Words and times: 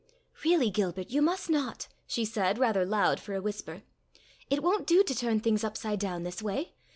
"Really, 0.43 0.71
Gilbert, 0.71 1.11
you 1.11 1.21
must 1.21 1.47
not," 1.47 1.87
she 2.07 2.25
said, 2.25 2.57
rather 2.57 2.87
loud 2.87 3.19
for 3.19 3.35
a 3.35 3.39
whisper. 3.41 3.83
"It 4.49 4.63
won't 4.63 4.87
do 4.87 5.03
to 5.03 5.13
turn 5.13 5.41
things 5.41 5.63
upside 5.63 5.99
down 5.99 6.23
this 6.23 6.41
way. 6.41 6.73